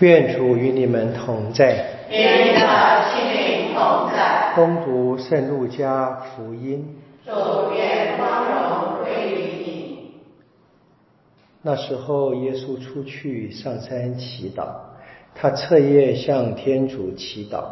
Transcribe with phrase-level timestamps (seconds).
[0.00, 2.06] 愿主与你们同在。
[2.08, 4.52] 愿的心灵同在。
[4.54, 6.96] 恭读圣路加福音。
[7.26, 7.32] 主
[7.74, 10.12] 愿光荣归于你。
[11.62, 14.68] 那时候，耶稣出去上山祈祷，
[15.34, 17.64] 他彻夜向天主祈祷。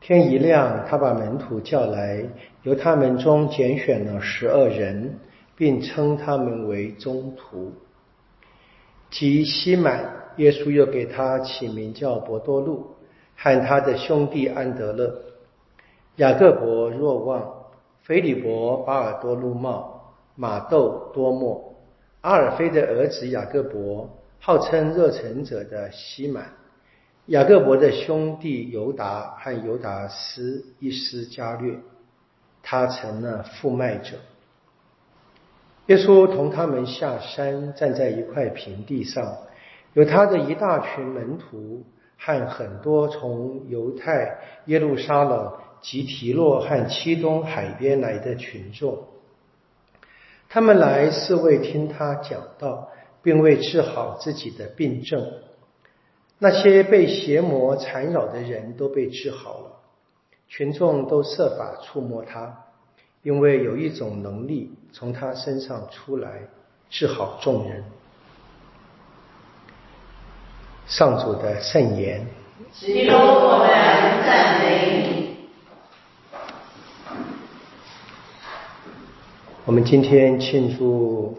[0.00, 2.24] 天一亮，他把门徒叫来，
[2.62, 5.18] 由他们中拣选了十二人，
[5.56, 7.72] 并称他们为宗徒。
[9.10, 10.19] 即西满。
[10.40, 12.94] 耶稣又给他起名叫伯多禄，
[13.36, 15.14] 和他的兄弟安德勒、
[16.16, 17.66] 雅各伯、若望、
[18.04, 21.74] 腓利伯、巴尔多禄茂、马窦、多莫、
[22.22, 26.54] 阿尔菲的儿子雅各伯，号称热诚者的西满，
[27.26, 31.74] 雅各伯的兄弟犹达和犹达斯一斯加略，
[32.62, 34.16] 他成了负卖者。
[35.88, 39.36] 耶稣同他们下山，站在一块平地上。
[39.92, 41.84] 有他的一大群门徒
[42.18, 49.04] 和很多从犹太、耶路撒冷及提洛和七东海边来的群众，
[50.48, 52.88] 他们来是为听他讲道，
[53.22, 55.32] 并为治好自己的病症。
[56.38, 59.80] 那些被邪魔缠绕的人都被治好了，
[60.48, 62.64] 群众都设法触摸他，
[63.22, 66.42] 因为有一种能力从他身上出来，
[66.88, 67.84] 治好众人。
[70.90, 72.26] 上主的圣言，
[72.72, 73.68] 基督我们
[74.26, 75.36] 赞美你。
[79.64, 81.38] 我们今天庆祝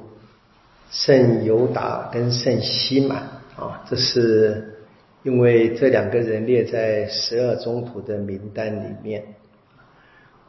[0.89, 3.23] 圣犹达跟圣西满
[3.57, 4.85] 啊，这是
[5.23, 9.21] 因为这两个人列在十二宗徒的名单里面。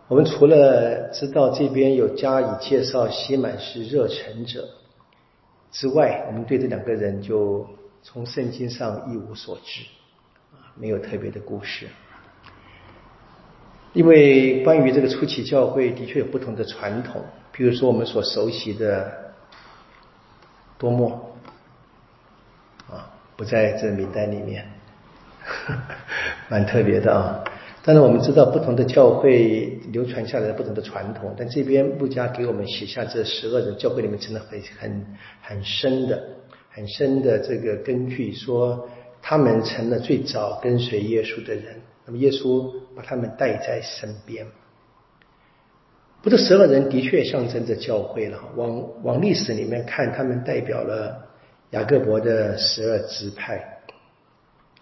[0.06, 4.68] 我们除了知道这边有加以介绍西满是热诚者
[5.72, 7.66] 之外，我们对这两个人就。
[8.02, 9.82] 从圣经上一无所知，
[10.52, 11.86] 啊，没有特别的故事。
[13.92, 17.22] 因为关于这个初期教会的确有不同的传统，
[17.52, 19.32] 比如说我们所熟悉的
[20.78, 21.36] 多莫，
[22.90, 24.66] 啊，不在这名单里面，
[26.48, 27.44] 蛮特别的啊。
[27.84, 35.06] 但是我们知道不同的教会流传下来的不同的传统，但这边陆家给我们写下这十二人教会里面真的很很
[35.42, 36.22] 很深的。
[36.74, 38.88] 很深的这个根据说，
[39.20, 41.80] 他们成了最早跟随耶稣的人。
[42.04, 44.46] 那么耶稣把他们带在身边。
[46.22, 48.38] 不，这十二人的确象征着教会了。
[48.56, 51.28] 往往历史里面看，他们代表了
[51.70, 53.62] 雅各伯的十二支派。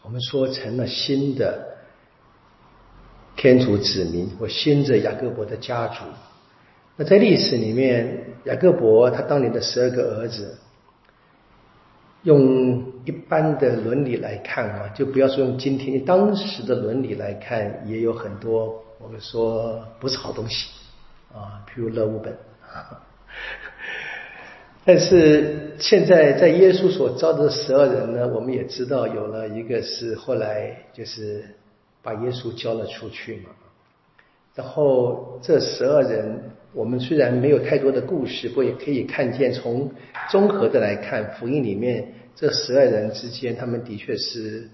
[0.02, 1.76] 我们说成了新的
[3.36, 6.04] 天主子民，或新的雅各伯的家族。
[6.96, 10.56] 那在历史里面，雅各伯他当年的十二个儿子。
[12.24, 20.68] 用一般的伦理来看啊，就不要说用今天当时的伦理来看，也有很多我们说不是好东西
[21.32, 22.36] 啊，譬如乐物本。
[24.84, 31.44] 但是现在在耶稣所招的十二人呢，我们也知道有了一个是后来就是
[32.02, 33.50] 把耶稣交了出去嘛。
[34.54, 39.90] 然后这十二人，我们虽然没有太多的故事，不过也可以看见，从
[40.28, 44.68] 综合的来看，福音里面这十二人之间，他们的确是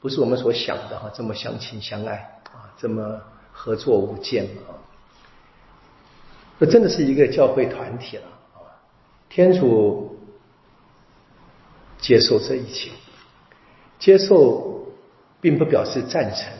[0.00, 2.16] 不是我们所想的哈，这么相亲相爱
[2.52, 4.76] 啊，这么合作无间啊，
[6.60, 8.60] 这真的是一个教会团体了啊！
[9.28, 10.16] 天主
[11.98, 12.90] 接受这一切，
[13.98, 14.86] 接受
[15.40, 16.52] 并不表示赞成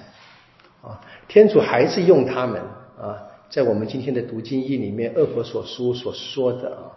[0.91, 1.01] 啊。
[1.29, 2.61] 天主还是用他们
[3.01, 6.97] 啊，在我们今天的读经义里面，恶佛所书所说的啊，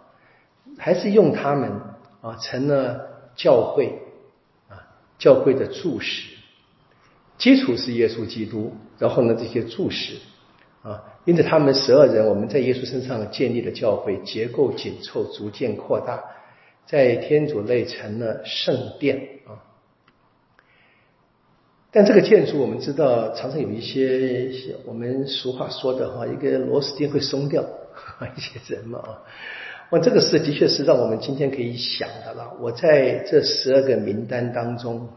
[0.78, 1.70] 还是用他们
[2.20, 3.98] 啊，成了教会
[4.68, 4.78] 啊，
[5.18, 6.28] 教会的柱石，
[7.38, 10.14] 基础是耶稣基督，然后呢，这些柱石
[10.82, 16.22] 啊，因此他们十二人，我们在耶稣身上建立了教会，结构紧凑，逐渐扩大，
[16.86, 19.39] 在天主内成了圣殿。
[21.92, 24.48] 但这个建筑，我们知道常常有一些
[24.84, 27.64] 我们俗话说的哈，一个螺丝钉会松掉，
[28.36, 29.18] 一些人嘛啊。
[29.90, 32.54] 我这个事的确是让我们今天可以想的了。
[32.60, 35.08] 我在这十二个名单当中，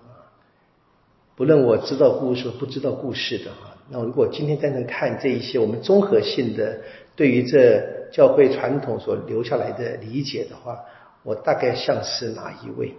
[1.35, 6.79] 不论我知道故事不知道故事的哈，那如果今天单纯看这一些我们综合性的
[7.15, 10.79] 对于这教会传统所留下来的理解的话，
[11.21, 12.95] 我大概像是哪一位？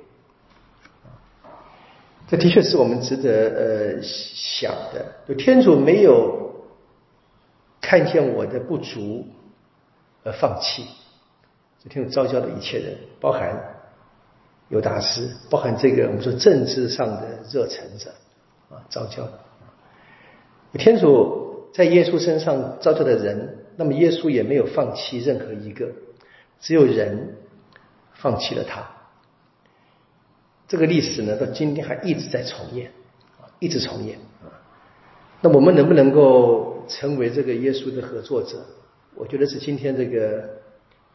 [2.27, 5.05] 这的确是我们值得呃想的。
[5.29, 6.65] 就天主没有
[7.81, 9.27] 看见我的不足
[10.23, 10.85] 而放弃，
[11.83, 13.63] 就天主召教的一切人，包含
[14.71, 18.11] 尤达斯，包含这个我们说政治上的热忱者
[18.71, 19.29] 啊，召教。
[20.73, 25.89] 天主在耶稣身上召教的人，那么耶稣也没有放弃任何一个，
[26.59, 27.37] 只有人
[28.15, 28.94] 放弃了他。
[30.75, 32.91] 这个历史呢，到今天还一直在重演
[33.41, 34.51] 啊，一直重演啊。
[35.41, 38.57] 那我们能不能够成为这个耶稣的合作者？
[39.15, 40.43] 我觉得是今天这个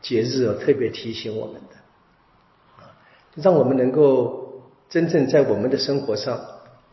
[0.02, 2.96] 节日啊，特别提醒我们的啊，
[3.36, 6.38] 让我们能够真正在我们的生活上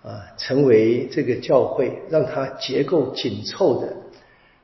[0.02, 3.96] 啊，成为这个教会，让它结构紧凑的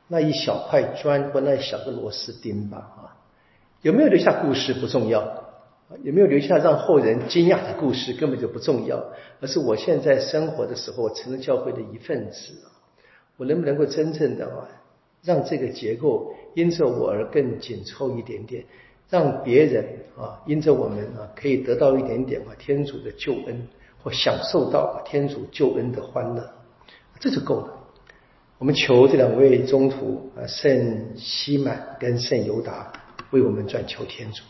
[0.08, 3.14] 那一小块砖或那一小个螺丝钉吧啊。
[3.82, 5.41] 有没有留下故事不重要。
[6.02, 9.04] 有没有留下让后人惊讶的故事根本就不重要，
[9.40, 12.54] 而是我现在生活的时候我成了教会的一份子，
[13.36, 14.68] 我能不能够真正的啊，
[15.22, 18.64] 让这个结构因着我而更紧凑一点点，
[19.08, 19.84] 让别人
[20.16, 23.68] 啊因着我们啊可以得到一点点啊天主的救恩
[24.02, 26.50] 或享受到天主救恩的欢乐，
[27.20, 27.78] 这就够了。
[28.58, 32.92] 我们求这两位中途啊圣西满跟圣尤达
[33.30, 34.42] 为我们转求天主。